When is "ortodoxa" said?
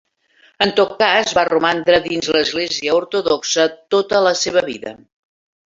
3.03-3.69